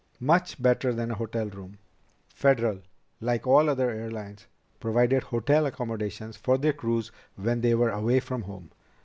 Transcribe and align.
"Much 0.19 0.59
better 0.59 0.91
than 0.91 1.11
a 1.11 1.13
hotel 1.13 1.47
room." 1.51 1.77
Federal, 2.33 2.81
like 3.19 3.45
all 3.45 3.69
other 3.69 3.91
airlines, 3.91 4.47
provided 4.79 5.21
hotel 5.21 5.67
accommodations 5.67 6.35
for 6.35 6.57
their 6.57 6.73
crews 6.73 7.11
when 7.35 7.61
they 7.61 7.75
were 7.75 7.91
away 7.91 8.19
from 8.19 8.41
home. 8.41 8.71